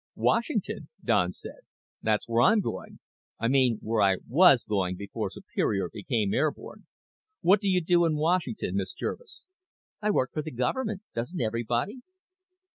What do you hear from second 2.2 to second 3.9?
where I'm going. I mean